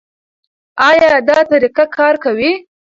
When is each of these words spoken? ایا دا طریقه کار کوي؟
ایا 0.89 1.11
دا 1.27 1.37
طریقه 1.51 1.83
کار 1.97 2.13
کوي؟ 2.23 2.51